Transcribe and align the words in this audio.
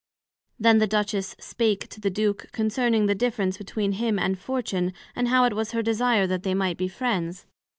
Then 0.57 0.79
the 0.79 0.87
Duchess 0.87 1.35
spake 1.39 1.87
to 1.89 2.01
the 2.01 2.09
Duke 2.09 2.51
concerning 2.53 3.05
the 3.05 3.13
difference 3.13 3.59
between 3.59 3.91
him 3.91 4.17
and 4.17 4.35
Fortune, 4.39 4.93
and 5.15 5.27
how 5.27 5.43
it 5.43 5.53
was 5.53 5.73
her 5.73 5.83
desire 5.83 6.25
that 6.25 6.41
they 6.41 6.55
might 6.55 6.79
be 6.79 6.87
friends. 6.87 7.45